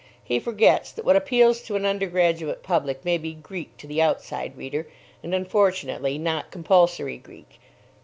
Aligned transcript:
He 0.23 0.39
forgets 0.39 0.91
that 0.93 1.05
what 1.05 1.15
appeals 1.15 1.61
to 1.61 1.75
an 1.75 1.85
undergraduate 1.85 2.63
public 2.63 3.05
may 3.05 3.19
be 3.19 3.35
Greek 3.35 3.77
to 3.77 3.85
the 3.85 4.01
outside 4.01 4.57
reader 4.57 4.87
and, 5.21 5.31
unfortunately, 5.35 6.17
not 6.17 6.49
compulsory 6.49 7.19
Greek. 7.19 7.59